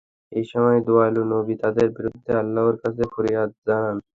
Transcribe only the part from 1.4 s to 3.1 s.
তাদের বিরুদ্ধে আল্লাহর কাছে